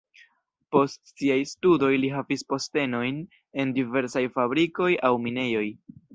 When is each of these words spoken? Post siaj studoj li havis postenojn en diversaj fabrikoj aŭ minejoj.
Post 0.75 1.11
siaj 1.19 1.37
studoj 1.49 1.89
li 2.05 2.09
havis 2.13 2.45
postenojn 2.55 3.21
en 3.65 3.75
diversaj 3.77 4.25
fabrikoj 4.41 4.91
aŭ 5.09 5.15
minejoj. 5.29 5.65